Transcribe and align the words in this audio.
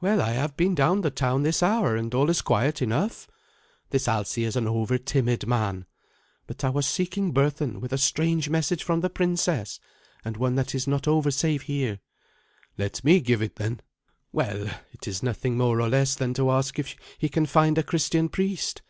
"Well, 0.00 0.22
I 0.22 0.30
have 0.30 0.56
been 0.56 0.74
down 0.74 1.02
the 1.02 1.10
town 1.10 1.42
this 1.42 1.62
hour, 1.62 1.94
and 1.94 2.14
all 2.14 2.30
is 2.30 2.40
quiet 2.40 2.80
enough. 2.80 3.28
This 3.90 4.08
Alsi 4.08 4.44
is 4.44 4.56
an 4.56 4.66
over 4.66 4.96
timid 4.96 5.46
man. 5.46 5.84
But 6.46 6.64
I 6.64 6.70
was 6.70 6.86
seeking 6.86 7.34
Berthun 7.34 7.78
with 7.78 7.92
a 7.92 7.98
strange 7.98 8.48
message 8.48 8.82
from 8.82 9.02
the 9.02 9.10
princess, 9.10 9.78
and 10.24 10.38
one 10.38 10.54
that 10.54 10.74
is 10.74 10.86
not 10.86 11.06
over 11.06 11.30
safe 11.30 11.64
here." 11.64 11.98
"Let 12.78 13.04
me 13.04 13.20
give 13.20 13.42
it 13.42 13.56
then." 13.56 13.80
"Well, 14.32 14.70
it 14.92 15.06
is 15.06 15.22
nothing 15.22 15.58
more 15.58 15.82
or 15.82 15.90
less 15.90 16.14
than 16.14 16.32
to 16.32 16.50
ask 16.50 16.78
if 16.78 16.96
he 17.18 17.28
can 17.28 17.44
find 17.44 17.76
a 17.76 17.82
Christian 17.82 18.30
priest. 18.30 18.80